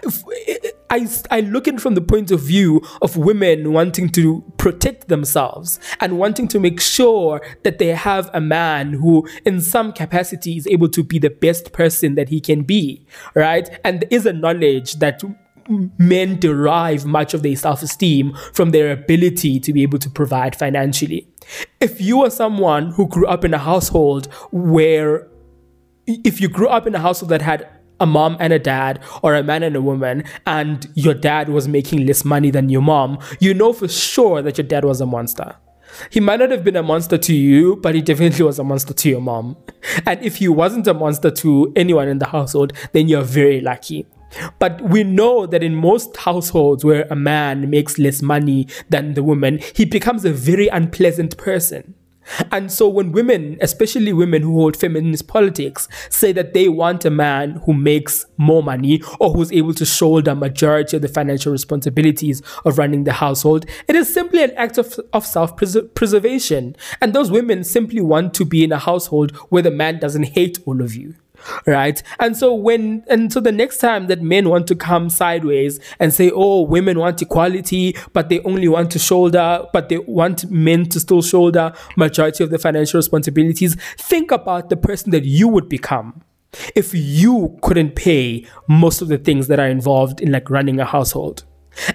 I, 0.90 1.09
I 1.31 1.40
look 1.40 1.69
at 1.69 1.75
it 1.75 1.81
from 1.81 1.95
the 1.95 2.00
point 2.00 2.31
of 2.31 2.40
view 2.40 2.83
of 3.02 3.16
women 3.16 3.73
wanting 3.73 4.09
to 4.11 4.43
protect 4.57 5.09
themselves 5.09 5.78
and 6.00 6.19
wanting 6.19 6.49
to 6.49 6.61
make 6.61 6.81
sure 6.81 7.40
that 7.64 7.78
they 7.78 7.88
have 7.88 8.31
a 8.33 8.40
man 8.40 8.95
who, 8.95 9.28
in 9.45 9.61
some 9.61 9.93
capacity, 9.93 10.57
is 10.57 10.66
able 10.66 10.88
to 10.90 11.02
be 11.02 11.19
the 11.19 11.31
best 11.31 11.73
person 11.73 12.14
that 12.14 12.28
he 12.28 12.40
can 12.40 12.62
be, 12.62 13.07
right? 13.35 13.69
And 13.85 14.00
there 14.00 14.09
is 14.11 14.25
a 14.25 14.33
knowledge 14.33 14.95
that 14.95 15.23
men 15.99 16.38
derive 16.38 17.07
much 17.07 17.35
of 17.35 17.43
their 17.43 17.57
self 17.57 17.83
esteem 17.83 18.35
from 18.52 18.71
their 18.71 18.93
ability 18.93 19.61
to 19.61 19.73
be 19.73 19.83
able 19.83 19.99
to 19.99 20.11
provide 20.11 20.57
financially. 20.57 21.28
If 21.81 22.00
you 22.00 22.23
are 22.25 22.31
someone 22.31 22.93
who 22.93 23.09
grew 23.09 23.26
up 23.26 23.45
in 23.45 23.54
a 23.54 23.59
household 23.59 24.26
where, 24.52 25.28
if 26.07 26.40
you 26.40 26.49
grew 26.49 26.69
up 26.69 26.87
in 26.87 26.95
a 26.95 27.00
household 27.00 27.31
that 27.31 27.43
had 27.43 27.69
a 28.01 28.07
mom 28.07 28.37
and 28.41 28.53
a 28.53 28.59
dad, 28.59 29.01
or 29.23 29.35
a 29.35 29.43
man 29.43 29.63
and 29.63 29.77
a 29.77 29.83
woman, 29.83 30.25
and 30.47 30.89
your 30.95 31.15
dad 31.15 31.49
was 31.49 31.69
making 31.69 32.07
less 32.07 32.25
money 32.25 32.51
than 32.51 32.69
your 32.69 32.83
mom, 32.83 33.19
you 33.41 33.55
know 33.55 33.73
for 33.73 33.89
sure 33.89 34.43
that 34.43 34.59
your 34.59 34.67
dad 34.67 34.85
was 34.85 35.01
a 35.01 35.07
monster. 35.07 35.57
He 36.11 36.21
might 36.21 36.41
not 36.41 36.51
have 36.51 36.65
been 36.65 36.77
a 36.77 36.83
monster 36.83 37.19
to 37.19 37.35
you, 37.35 37.77
but 37.77 37.95
he 37.95 38.03
definitely 38.03 38.45
was 38.45 38.59
a 38.59 38.65
monster 38.65 38.93
to 38.93 39.09
your 39.09 39.21
mom. 39.21 39.57
And 40.07 40.21
if 40.25 40.37
he 40.37 40.49
wasn't 40.49 40.87
a 40.87 40.95
monster 40.95 41.31
to 41.31 41.73
anyone 41.77 42.09
in 42.09 42.19
the 42.19 42.27
household, 42.27 42.73
then 42.93 43.09
you're 43.09 43.23
very 43.23 43.61
lucky. 43.61 44.07
But 44.59 44.81
we 44.81 45.05
know 45.05 45.47
that 45.47 45.63
in 45.63 45.75
most 45.75 46.17
households 46.17 46.85
where 46.85 47.07
a 47.11 47.17
man 47.17 47.71
makes 47.71 47.99
less 47.99 48.23
money 48.23 48.67
than 48.91 49.15
the 49.15 49.23
woman, 49.23 49.61
he 49.77 49.85
becomes 49.85 50.25
a 50.25 50.33
very 50.33 50.69
unpleasant 50.69 51.37
person. 51.37 51.95
And 52.50 52.71
so 52.73 52.88
when 52.88 53.12
women, 53.12 53.59
especially 53.61 54.12
women 54.12 54.43
who 54.43 54.54
hold 54.54 54.76
feminist 54.76 55.26
politics, 55.26 55.88
say 56.11 56.33
that 56.33 56.54
they 56.54 56.69
want 56.69 57.04
a 57.04 57.11
man 57.11 57.62
who 57.64 57.75
makes 57.75 58.26
more 58.37 58.62
money 58.62 59.02
or 59.21 59.33
who's 59.33 59.52
able 59.52 59.75
to 59.75 59.85
shoulder 59.85 60.35
majority 60.35 60.97
of 60.97 61.02
the 61.02 61.09
financial 61.09 61.52
responsibilities 61.52 62.43
of 62.64 62.78
running 62.78 63.04
the 63.04 63.12
household, 63.12 63.66
it 63.88 63.97
is 63.97 64.12
simply 64.12 64.43
an 64.43 64.52
act 64.57 64.78
of, 64.78 64.99
of 65.12 65.26
self-preservation. 65.26 66.76
And 67.00 67.12
those 67.12 67.31
women 67.31 67.64
simply 67.64 68.00
want 68.00 68.35
to 68.35 68.45
be 68.45 68.64
in 68.64 68.73
a 68.73 68.78
household 68.78 69.33
where 69.50 69.62
the 69.62 69.71
man 69.71 69.99
doesn't 69.99 70.25
hate 70.25 70.59
all 70.66 70.83
of 70.83 70.95
you 70.95 71.14
right? 71.67 72.03
And 72.19 72.37
so 72.37 72.55
when 72.55 73.05
and 73.09 73.33
so 73.33 73.41
the 73.41 73.53
next 73.53 73.79
time 73.79 74.07
that 74.09 74.23
men 74.23 74.49
want 74.49 74.67
to 74.69 74.75
come 74.75 75.11
sideways 75.11 75.81
and 75.99 76.13
say 76.13 76.31
oh 76.35 76.63
women 76.63 76.99
want 76.99 77.21
equality 77.23 77.97
but 78.13 78.29
they 78.29 78.41
only 78.41 78.69
want 78.69 78.91
to 78.93 78.99
shoulder 78.99 79.65
but 79.73 79.89
they 79.89 79.99
want 79.99 80.51
men 80.51 80.87
to 80.87 81.01
still 81.01 81.23
shoulder 81.23 81.73
majority 81.97 82.45
of 82.45 82.51
the 82.51 82.59
financial 82.59 82.99
responsibilities 82.99 83.77
think 83.97 84.31
about 84.31 84.69
the 84.71 84.77
person 84.77 85.11
that 85.11 85.25
you 85.25 85.49
would 85.49 85.69
become. 85.69 86.23
If 86.77 86.95
you 86.95 87.59
couldn't 87.63 87.97
pay 87.97 88.47
most 88.69 89.03
of 89.03 89.09
the 89.09 89.19
things 89.19 89.49
that 89.49 89.59
are 89.59 89.69
involved 89.69 90.21
in 90.21 90.31
like 90.31 90.51
running 90.51 90.79
a 90.79 90.85
household 90.85 91.45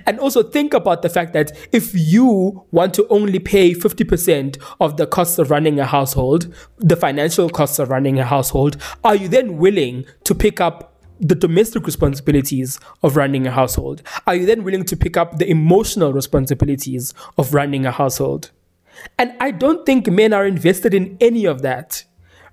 and 0.05 0.19
also 0.19 0.43
think 0.43 0.73
about 0.73 1.01
the 1.01 1.09
fact 1.09 1.33
that 1.33 1.51
if 1.71 1.91
you 1.93 2.65
want 2.71 2.93
to 2.95 3.07
only 3.09 3.39
pay 3.39 3.73
50% 3.73 4.61
of 4.79 4.97
the 4.97 5.07
costs 5.07 5.39
of 5.39 5.51
running 5.51 5.79
a 5.79 5.85
household, 5.85 6.53
the 6.77 6.95
financial 6.95 7.49
costs 7.49 7.79
of 7.79 7.89
running 7.89 8.19
a 8.19 8.25
household, 8.25 8.77
are 9.03 9.15
you 9.15 9.27
then 9.27 9.57
willing 9.57 10.05
to 10.23 10.35
pick 10.35 10.59
up 10.59 10.95
the 11.19 11.35
domestic 11.35 11.85
responsibilities 11.85 12.79
of 13.03 13.15
running 13.15 13.45
a 13.45 13.51
household? 13.51 14.01
Are 14.25 14.35
you 14.35 14.45
then 14.45 14.63
willing 14.63 14.85
to 14.85 14.95
pick 14.95 15.17
up 15.17 15.37
the 15.37 15.49
emotional 15.49 16.13
responsibilities 16.13 17.13
of 17.37 17.53
running 17.53 17.85
a 17.85 17.91
household? 17.91 18.51
And 19.17 19.33
I 19.39 19.51
don't 19.51 19.85
think 19.85 20.07
men 20.07 20.33
are 20.33 20.45
invested 20.45 20.93
in 20.93 21.17
any 21.21 21.45
of 21.45 21.61
that 21.61 22.03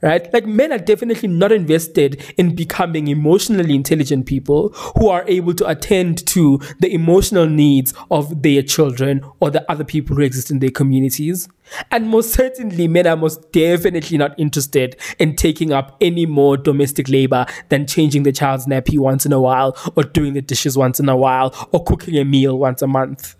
right? 0.03 0.33
Like 0.33 0.47
men 0.47 0.73
are 0.73 0.79
definitely 0.79 1.29
not 1.29 1.53
invested 1.53 2.23
in 2.37 2.55
becoming 2.55 3.09
emotionally 3.09 3.75
intelligent 3.75 4.27
people 4.27 4.71
who 4.99 5.09
are 5.09 5.25
able 5.27 5.55
to 5.55 5.67
attend 5.67 6.27
to 6.29 6.59
the 6.81 6.93
emotional 6.93 7.47
needs 7.47 7.95
of 8.11 8.43
their 8.43 8.63
children 8.63 9.25
or 9.41 9.51
the 9.51 9.71
other 9.71 9.85
people 9.85 10.17
who 10.17 10.23
exist 10.23 10.51
in 10.51 10.59
their 10.59 10.71
communities. 10.71 11.49
And 11.91 12.09
most 12.09 12.33
certainly, 12.33 12.87
men 12.87 13.07
are 13.07 13.17
most 13.17 13.51
definitely 13.53 14.19
not 14.19 14.39
interested 14.39 14.97
in 15.19 15.35
taking 15.35 15.73
up 15.73 15.97
any 16.01 16.25
more 16.25 16.57
domestic 16.57 17.09
labor 17.09 17.47
than 17.71 17.87
changing 17.87 18.23
the 18.23 18.33
child's 18.33 18.67
nappy 18.67 18.99
once 18.99 19.27
in 19.27 19.33
a 19.33 19.41
while, 19.41 19.77
or 19.97 20.05
doing 20.05 20.35
the 20.35 20.43
dishes 20.43 20.77
once 20.79 21.01
in 21.01 21.09
a 21.09 21.17
while, 21.17 21.55
or 21.73 21.83
cooking 21.83 22.17
a 22.19 22.25
meal 22.25 22.59
once 22.59 22.83
a 22.83 22.87
month. 22.87 23.35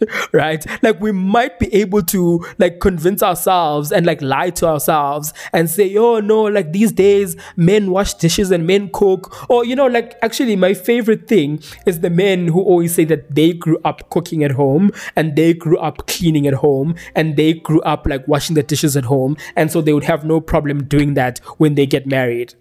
right? 0.32 0.64
Like 0.82 1.00
we 1.00 1.12
might 1.12 1.58
be 1.58 1.72
able 1.74 2.02
to 2.04 2.44
like 2.58 2.80
convince 2.80 3.22
ourselves 3.22 3.92
and 3.92 4.06
like 4.06 4.20
lie 4.22 4.50
to 4.50 4.66
ourselves 4.66 5.32
and 5.52 5.68
say, 5.70 5.96
oh 5.96 6.20
no, 6.20 6.42
like 6.42 6.72
these 6.72 6.92
days 6.92 7.36
men 7.56 7.90
wash 7.90 8.14
dishes 8.14 8.50
and 8.50 8.66
men 8.66 8.90
cook. 8.92 9.50
Or, 9.50 9.64
you 9.64 9.76
know, 9.76 9.86
like 9.86 10.16
actually 10.22 10.56
my 10.56 10.74
favorite 10.74 11.28
thing 11.28 11.62
is 11.86 12.00
the 12.00 12.10
men 12.10 12.48
who 12.48 12.60
always 12.60 12.94
say 12.94 13.04
that 13.06 13.34
they 13.34 13.52
grew 13.52 13.78
up 13.84 14.08
cooking 14.10 14.44
at 14.44 14.52
home 14.52 14.90
and 15.16 15.36
they 15.36 15.54
grew 15.54 15.78
up 15.78 16.06
cleaning 16.06 16.46
at 16.46 16.54
home 16.54 16.94
and 17.14 17.36
they 17.36 17.54
grew 17.54 17.80
up 17.82 18.06
like 18.06 18.26
washing 18.28 18.54
the 18.54 18.62
dishes 18.62 18.96
at 18.96 19.04
home. 19.04 19.36
And 19.56 19.70
so 19.70 19.80
they 19.80 19.92
would 19.92 20.04
have 20.04 20.24
no 20.24 20.40
problem 20.40 20.84
doing 20.84 21.14
that 21.14 21.38
when 21.58 21.74
they 21.74 21.86
get 21.86 22.06
married. 22.06 22.54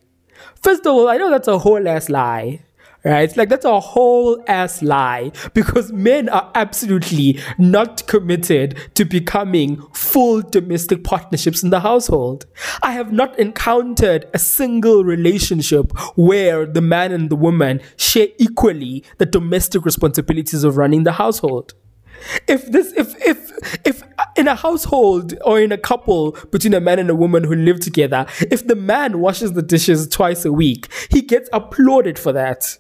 First 0.62 0.86
of 0.86 0.94
all, 0.94 1.08
I 1.08 1.18
know 1.18 1.30
that's 1.30 1.48
a 1.48 1.60
whole 1.60 1.88
ass 1.88 2.10
lie 2.10 2.62
right? 3.04 3.36
Like 3.36 3.50
that's 3.50 3.66
a 3.66 3.80
whole 3.80 4.44
ass 4.48 4.82
lie 4.82 5.32
because 5.54 5.92
men 5.92 6.30
are 6.30 6.52
absolutely 6.56 7.40
not 7.58 8.06
committed 8.08 8.78
to 8.96 9.06
becoming 9.06 9.82
full 9.94 10.42
domestic 10.42 11.04
partnerships 11.04 11.64
in 11.64 11.70
the 11.70 11.80
household. 11.80 12.46
I 12.82 12.92
have 12.92 13.12
not 13.12 13.38
encountered 13.40 14.26
a 14.34 14.40
single 14.40 15.04
relationship 15.04 15.92
where 16.16 16.66
the 16.66 16.82
man 16.82 17.12
and 17.12 17.30
the 17.30 17.36
woman 17.36 17.82
share 17.98 18.28
equally 18.38 19.04
the 19.18 19.26
domestic 19.26 19.86
responsibilities 19.86 20.64
of 20.64 20.78
running 20.78 21.04
the 21.04 21.14
household. 21.14 21.74
If 22.48 22.72
this, 22.72 22.94
if, 22.94 23.16
if, 23.26 23.52
if 23.86 24.04
in 24.36 24.48
a 24.48 24.56
household 24.56 25.34
or 25.44 25.60
in 25.60 25.72
a 25.72 25.78
couple 25.78 26.34
between 26.52 26.74
a 26.74 26.80
man 26.80 27.00
and 27.00 27.10
a 27.10 27.16
woman 27.16 27.44
who 27.44 27.56
live 27.56 27.80
together, 27.80 28.26
if 28.52 28.68
the 28.68 28.76
man 28.76 29.20
washes 29.20 29.54
the 29.54 29.62
dishes 29.62 30.08
twice 30.08 30.46
a 30.46 30.52
week, 30.52 30.88
he 31.10 31.22
gets 31.22 31.50
applauded 31.52 32.20
for 32.20 32.32
that 32.34 32.78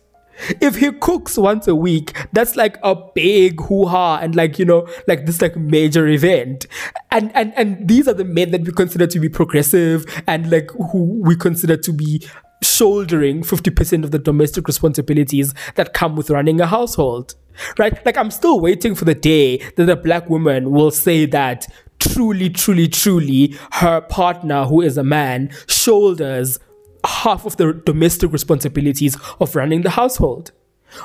if 0.59 0.75
he 0.75 0.91
cooks 0.91 1.37
once 1.37 1.67
a 1.67 1.75
week, 1.75 2.17
that's 2.33 2.55
like 2.55 2.77
a 2.83 2.95
big 2.95 3.59
hoo-ha 3.61 4.19
and 4.21 4.35
like, 4.35 4.59
you 4.59 4.65
know, 4.65 4.87
like 5.07 5.25
this 5.25 5.41
like 5.41 5.55
major 5.55 6.07
event. 6.07 6.65
And 7.11 7.31
and 7.35 7.53
and 7.55 7.87
these 7.87 8.07
are 8.07 8.13
the 8.13 8.25
men 8.25 8.51
that 8.51 8.61
we 8.61 8.71
consider 8.71 9.07
to 9.07 9.19
be 9.19 9.29
progressive 9.29 10.05
and 10.27 10.49
like 10.51 10.71
who 10.91 11.21
we 11.21 11.35
consider 11.35 11.77
to 11.77 11.93
be 11.93 12.21
shouldering 12.63 13.41
50% 13.41 14.03
of 14.03 14.11
the 14.11 14.19
domestic 14.19 14.67
responsibilities 14.67 15.53
that 15.75 15.93
come 15.93 16.15
with 16.15 16.29
running 16.29 16.61
a 16.61 16.67
household. 16.67 17.35
Right? 17.77 18.03
Like 18.05 18.17
I'm 18.17 18.31
still 18.31 18.59
waiting 18.59 18.95
for 18.95 19.05
the 19.05 19.15
day 19.15 19.57
that 19.75 19.89
a 19.89 19.95
black 19.95 20.29
woman 20.29 20.71
will 20.71 20.91
say 20.91 21.25
that 21.27 21.67
truly, 21.99 22.49
truly, 22.49 22.87
truly 22.87 23.55
her 23.73 24.01
partner 24.01 24.65
who 24.65 24.81
is 24.81 24.97
a 24.97 25.03
man 25.03 25.51
shoulders 25.67 26.59
half 27.05 27.45
of 27.45 27.57
the 27.57 27.73
domestic 27.85 28.31
responsibilities 28.31 29.17
of 29.39 29.55
running 29.55 29.81
the 29.81 29.91
household. 29.91 30.51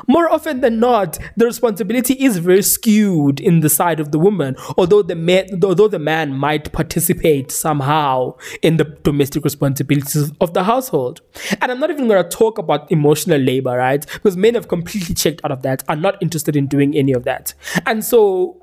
More 0.08 0.28
often 0.30 0.60
than 0.60 0.80
not, 0.80 1.18
the 1.36 1.46
responsibility 1.46 2.14
is 2.14 2.38
very 2.38 2.62
skewed 2.62 3.40
in 3.40 3.60
the 3.60 3.68
side 3.68 4.00
of 4.00 4.10
the 4.10 4.18
woman, 4.18 4.56
although 4.76 5.02
the 5.02 5.14
man, 5.14 5.46
although 5.62 5.88
the 5.88 5.98
man 5.98 6.32
might 6.32 6.72
participate 6.72 7.52
somehow 7.52 8.36
in 8.62 8.76
the 8.76 8.84
domestic 8.84 9.44
responsibilities 9.44 10.32
of 10.40 10.54
the 10.54 10.64
household. 10.64 11.20
And 11.60 11.70
I'm 11.70 11.80
not 11.80 11.90
even 11.90 12.08
going 12.08 12.22
to 12.22 12.28
talk 12.28 12.58
about 12.58 12.90
emotional 12.90 13.38
labor, 13.38 13.76
right? 13.76 14.04
Because 14.06 14.36
men 14.36 14.54
have 14.54 14.68
completely 14.68 15.14
checked 15.14 15.40
out 15.44 15.52
of 15.52 15.62
that, 15.62 15.84
are 15.88 15.96
not 15.96 16.20
interested 16.20 16.56
in 16.56 16.66
doing 16.66 16.96
any 16.96 17.12
of 17.12 17.24
that. 17.24 17.54
And 17.86 18.04
so 18.04 18.60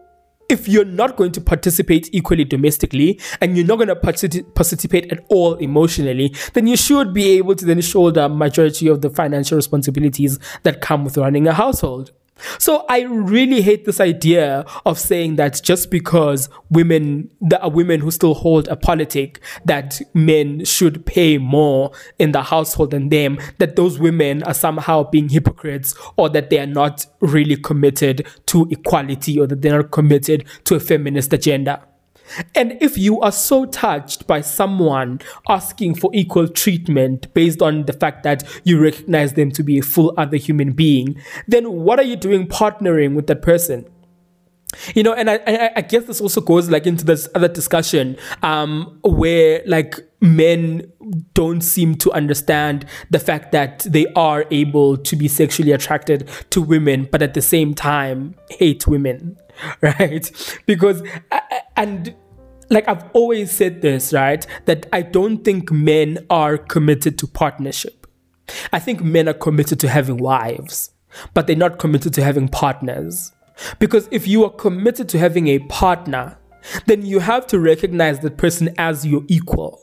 if 0.54 0.68
you're 0.68 0.86
not 0.86 1.18
going 1.18 1.32
to 1.32 1.42
participate 1.42 2.08
equally 2.14 2.46
domestically 2.46 3.20
and 3.42 3.58
you're 3.58 3.66
not 3.66 3.78
going 3.78 3.88
to 3.88 3.96
participate 3.96 5.12
at 5.12 5.26
all 5.30 5.56
emotionally, 5.56 6.34
then 6.54 6.68
you 6.68 6.78
should 6.78 7.14
be 7.14 7.32
able 7.32 7.56
to 7.56 7.66
then 7.66 7.82
shoulder 7.82 8.30
majority 8.30 8.88
of 8.88 9.02
the 9.02 9.10
financial 9.10 9.56
responsibilities 9.56 10.38
that 10.62 10.80
come 10.80 11.04
with 11.04 11.18
running 11.18 11.48
a 11.48 11.54
household. 11.54 12.12
So 12.58 12.86
I 12.90 13.02
really 13.02 13.62
hate 13.62 13.86
this 13.86 14.00
idea 14.00 14.66
of 14.86 15.00
saying 15.00 15.36
that 15.38 15.62
just 15.64 15.92
because 15.92 16.50
women, 16.70 17.30
there 17.42 17.62
are 17.64 17.70
women 17.70 18.00
who 18.00 18.12
still 18.12 18.34
hold 18.34 18.68
a 18.68 18.76
politic 18.76 19.40
that 19.66 20.02
men 20.14 20.66
should 20.66 21.06
pay 21.06 21.38
more 21.38 21.92
in 22.20 22.32
the 22.32 22.44
household 22.44 22.92
than 22.92 23.10
them, 23.10 23.40
that 23.60 23.76
those 23.76 24.00
women 24.00 24.44
are 24.44 24.54
somehow 24.54 25.04
being 25.04 25.30
hypocrites 25.30 25.96
or 26.18 26.30
that 26.30 26.50
they 26.50 26.60
are 26.60 26.68
not 26.68 27.06
really 27.20 27.56
committed 27.56 28.28
to 28.48 28.68
equality 28.72 29.40
or 29.40 29.48
that 29.48 29.62
they're 29.62 29.82
not 29.82 29.92
committed 29.92 30.46
to 30.66 30.76
a 30.76 30.80
feminist 30.80 31.34
agenda. 31.34 31.82
And 32.56 32.78
if 32.82 32.98
you 32.98 33.22
are 33.22 33.32
so 33.32 33.66
touched 33.66 34.28
by 34.28 34.42
someone 34.42 35.22
asking 35.48 35.96
for 35.96 36.12
equal 36.14 36.48
treatment 36.48 37.34
based 37.34 37.62
on 37.62 37.86
the 37.86 37.94
fact 37.94 38.24
that 38.24 38.44
you 38.64 38.82
recognize 38.82 39.34
them 39.34 39.52
to 39.52 39.64
be 39.64 39.80
a 39.80 39.84
full 39.84 40.14
other 40.18 40.38
human 40.38 40.74
being, 40.74 41.22
then 41.48 41.72
what 41.72 42.00
are 42.00 42.04
you 42.04 42.16
doing 42.16 42.48
partnering 42.48 43.16
with 43.16 43.28
that 43.28 43.42
person? 43.42 43.86
You 44.96 45.04
know, 45.04 45.14
and 45.14 45.30
I, 45.30 45.72
I, 45.76 45.82
guess 45.82 46.06
this 46.06 46.20
also 46.20 46.42
goes 46.42 46.70
like 46.70 46.88
into 46.88 47.06
this 47.06 47.30
other 47.36 47.48
discussion 47.48 48.18
um, 48.42 49.00
where 49.04 49.62
like 49.66 50.00
men 50.20 50.92
don't 51.34 51.62
seem 51.62 51.96
to 51.96 52.12
understand 52.12 52.86
the 53.10 53.20
fact 53.20 53.52
that 53.52 53.86
they 53.88 54.08
are 54.16 54.46
able 54.52 54.98
to 54.98 55.16
be 55.16 55.28
sexually 55.28 55.72
attracted 55.72 56.28
to 56.52 56.62
women, 56.62 57.08
but 57.12 57.22
at 57.22 57.34
the 57.34 57.42
same 57.42 57.74
time 57.74 58.36
hate 58.50 58.88
women, 58.88 59.38
right? 59.82 60.32
Because 60.66 61.04
and 61.76 62.16
like 62.74 62.88
I've 62.88 63.04
always 63.14 63.52
said 63.52 63.82
this, 63.82 64.12
right? 64.14 64.46
That 64.66 64.88
I 64.92 65.02
don't 65.02 65.44
think 65.44 65.72
men 65.72 66.26
are 66.30 66.58
committed 66.58 67.18
to 67.20 67.28
partnership. 67.28 68.08
I 68.72 68.80
think 68.80 69.02
men 69.02 69.30
are 69.30 69.34
committed 69.34 69.80
to 69.82 69.90
having 69.90 70.18
wives, 70.18 70.92
but 71.34 71.48
they're 71.48 71.56
not 71.56 71.80
committed 71.80 72.14
to 72.16 72.24
having 72.24 72.50
partners. 72.50 73.32
Because 73.80 74.08
if 74.12 74.28
you 74.28 74.44
are 74.44 74.50
committed 74.50 75.08
to 75.10 75.20
having 75.20 75.48
a 75.48 75.60
partner, 75.60 76.38
then 76.88 77.06
you 77.06 77.20
have 77.20 77.46
to 77.48 77.60
recognize 77.60 78.20
that 78.20 78.38
person 78.38 78.74
as 78.78 79.06
your 79.06 79.24
equal. 79.28 79.80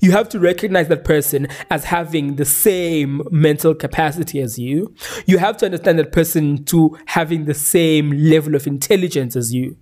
You 0.00 0.10
have 0.12 0.28
to 0.30 0.40
recognize 0.40 0.88
that 0.88 1.04
person 1.04 1.46
as 1.70 1.84
having 1.84 2.36
the 2.36 2.44
same 2.44 3.22
mental 3.30 3.74
capacity 3.74 4.40
as 4.40 4.58
you. 4.58 4.94
You 5.26 5.38
have 5.38 5.56
to 5.58 5.66
understand 5.66 5.98
that 6.00 6.12
person 6.12 6.64
to 6.64 6.98
having 7.06 7.44
the 7.44 7.54
same 7.54 8.10
level 8.10 8.54
of 8.54 8.66
intelligence 8.66 9.36
as 9.36 9.54
you. 9.54 9.76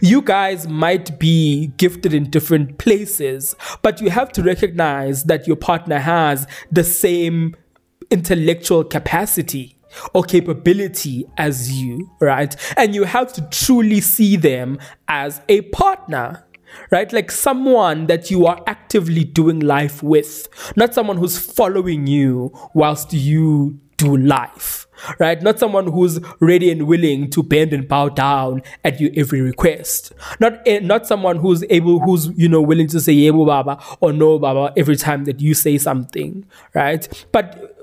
You 0.00 0.22
guys 0.22 0.66
might 0.66 1.18
be 1.18 1.68
gifted 1.76 2.14
in 2.14 2.30
different 2.30 2.78
places, 2.78 3.54
but 3.82 4.00
you 4.00 4.10
have 4.10 4.32
to 4.32 4.42
recognize 4.42 5.24
that 5.24 5.46
your 5.46 5.56
partner 5.56 5.98
has 5.98 6.46
the 6.70 6.84
same 6.84 7.54
intellectual 8.10 8.84
capacity 8.84 9.76
or 10.14 10.22
capability 10.22 11.26
as 11.36 11.72
you, 11.72 12.10
right? 12.20 12.54
And 12.76 12.94
you 12.94 13.04
have 13.04 13.32
to 13.34 13.42
truly 13.50 14.00
see 14.00 14.36
them 14.36 14.78
as 15.06 15.40
a 15.48 15.62
partner 15.62 16.44
right? 16.90 17.12
Like 17.12 17.30
someone 17.30 18.06
that 18.06 18.30
you 18.30 18.46
are 18.46 18.62
actively 18.66 19.24
doing 19.24 19.60
life 19.60 20.02
with, 20.02 20.48
not 20.76 20.92
someone 20.94 21.16
who's 21.16 21.38
following 21.38 22.06
you 22.06 22.52
whilst 22.74 23.12
you 23.12 23.80
do 23.98 24.16
life, 24.16 24.86
right? 25.18 25.42
Not 25.42 25.58
someone 25.58 25.88
who's 25.92 26.18
ready 26.40 26.70
and 26.70 26.86
willing 26.86 27.28
to 27.30 27.42
bend 27.42 27.74
and 27.74 27.86
bow 27.86 28.08
down 28.08 28.62
at 28.84 28.98
your 28.98 29.10
every 29.14 29.42
request. 29.42 30.12
Not 30.40 30.60
eh, 30.66 30.78
not 30.78 31.06
someone 31.06 31.36
who's 31.36 31.62
able, 31.68 32.00
who's 32.00 32.28
you 32.36 32.48
know 32.48 32.62
willing 32.62 32.88
to 32.88 33.00
say 33.00 33.14
yebo 33.14 33.46
baba 33.46 33.82
or 34.00 34.12
no 34.14 34.38
baba 34.38 34.72
every 34.76 34.96
time 34.96 35.24
that 35.26 35.40
you 35.40 35.52
say 35.52 35.76
something, 35.76 36.46
right? 36.74 37.06
But 37.32 37.76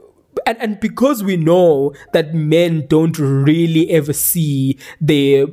and, 0.48 0.58
and 0.60 0.80
because 0.80 1.24
we 1.24 1.38
know 1.38 1.94
that 2.14 2.34
men 2.34 2.88
don't 2.88 3.18
really 3.20 3.90
ever 3.92 4.14
see 4.14 4.78
their 5.00 5.46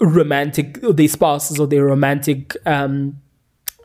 romantic 0.00 0.78
their 0.82 1.08
spouses 1.08 1.60
or 1.60 1.66
their 1.66 1.84
romantic 1.84 2.56
um, 2.66 3.18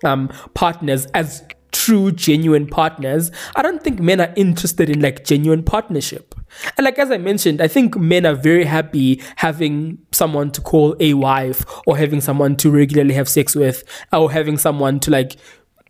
um, 0.03 0.30
partners 0.53 1.06
as 1.13 1.43
true 1.78 2.12
genuine 2.12 2.66
partners 2.66 3.30
i 3.56 3.62
don't 3.62 3.84
think 3.84 4.00
men 4.00 4.20
are 4.20 4.34
interested 4.36 4.90
in 4.90 5.00
like 5.00 5.24
genuine 5.24 5.62
partnership. 5.62 6.34
And 6.76 6.86
like 6.86 6.98
as 6.98 7.12
i 7.12 7.18
mentioned 7.18 7.62
i 7.62 7.68
think 7.68 7.96
men 7.98 8.26
are 8.26 8.34
very 8.34 8.66
happy 8.66 9.22
having 9.36 10.00
someone 10.12 10.50
to 10.52 10.62
call 10.62 10.96
a 11.00 11.13
wife 11.13 11.66
or 11.86 11.96
having 11.96 12.20
someone 12.20 12.56
to 12.58 12.72
regularly 12.72 13.13
have 13.13 13.30
sex 13.30 13.56
with 13.56 13.84
or 14.12 14.32
having 14.32 14.58
someone 14.58 15.00
to 15.02 15.12
like 15.12 15.36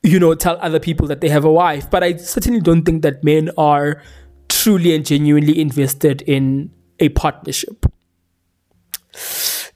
you 0.03 0.19
know 0.19 0.35
tell 0.35 0.57
other 0.61 0.79
people 0.79 1.07
that 1.07 1.21
they 1.21 1.29
have 1.29 1.45
a 1.45 1.51
wife. 1.51 1.89
But 1.89 2.03
i 2.03 2.17
certainly 2.17 2.59
don't 2.59 2.83
think 2.83 3.01
that 3.03 3.23
men 3.23 3.49
are 3.57 4.03
truly 4.49 4.93
and 4.93 5.05
genuinely 5.05 5.59
invested 5.59 6.21
in 6.23 6.71
a 6.99 7.09
partnership. 7.09 7.85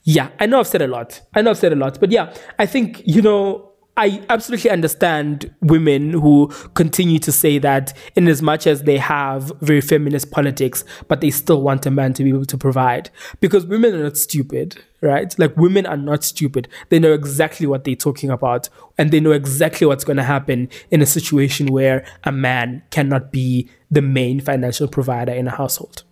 Yeah 0.03 0.29
i 0.39 0.45
know 0.45 0.59
i've 0.59 0.67
said 0.67 0.81
a 0.81 0.87
lot. 0.87 1.21
I 1.33 1.41
know 1.41 1.51
i've 1.51 1.57
said 1.57 1.71
a 1.71 1.75
lot. 1.77 1.99
But 2.01 2.11
yeah 2.11 2.33
i 2.59 2.65
think 2.65 3.01
you 3.05 3.21
know 3.21 3.70
I 3.97 4.23
absolutely 4.29 4.69
understand 4.69 5.53
women 5.59 6.11
who 6.11 6.47
continue 6.75 7.19
to 7.19 7.31
say 7.31 7.57
that 7.59 7.95
in 8.15 8.27
as 8.27 8.41
much 8.41 8.65
as 8.65 8.83
they 8.83 8.97
have 8.97 9.51
very 9.59 9.81
feminist 9.81 10.31
politics, 10.31 10.85
but 11.09 11.19
they 11.19 11.29
still 11.29 11.61
want 11.61 11.85
a 11.85 11.91
man 11.91 12.13
to 12.13 12.23
be 12.23 12.29
able 12.29 12.45
to 12.45 12.57
provide. 12.57 13.09
Because 13.41 13.65
women 13.65 13.93
are 13.93 14.03
not 14.03 14.17
stupid, 14.17 14.81
right? 15.01 15.37
Like 15.37 15.57
women 15.57 15.85
are 15.85 15.97
not 15.97 16.23
stupid. 16.23 16.69
They 16.89 16.99
know 16.99 17.13
exactly 17.13 17.67
what 17.67 17.83
they're 17.83 17.95
talking 17.95 18.29
about 18.29 18.69
and 18.97 19.11
they 19.11 19.19
know 19.19 19.31
exactly 19.31 19.85
what's 19.85 20.05
going 20.05 20.17
to 20.17 20.23
happen 20.23 20.69
in 20.89 21.01
a 21.01 21.05
situation 21.05 21.67
where 21.67 22.05
a 22.23 22.31
man 22.31 22.83
cannot 22.91 23.31
be 23.31 23.69
the 23.89 24.01
main 24.01 24.39
financial 24.39 24.87
provider 24.87 25.33
in 25.33 25.47
a 25.47 25.51
household. 25.51 26.03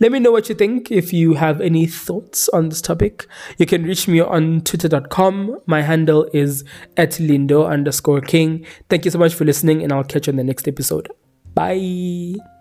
Let 0.00 0.12
me 0.12 0.20
know 0.20 0.30
what 0.30 0.48
you 0.48 0.54
think. 0.54 0.92
If 0.92 1.12
you 1.12 1.34
have 1.34 1.60
any 1.60 1.86
thoughts 1.86 2.48
on 2.50 2.68
this 2.68 2.80
topic, 2.80 3.26
you 3.56 3.66
can 3.66 3.82
reach 3.82 4.06
me 4.06 4.20
on 4.20 4.60
twitter.com. 4.60 5.58
My 5.66 5.82
handle 5.82 6.28
is 6.32 6.64
at 6.96 7.12
lindo 7.12 7.68
underscore 7.68 8.20
king. 8.20 8.64
Thank 8.88 9.04
you 9.04 9.10
so 9.10 9.18
much 9.18 9.34
for 9.34 9.44
listening, 9.44 9.82
and 9.82 9.92
I'll 9.92 10.04
catch 10.04 10.28
you 10.28 10.32
on 10.32 10.36
the 10.36 10.44
next 10.44 10.68
episode. 10.68 11.10
Bye. 11.54 12.57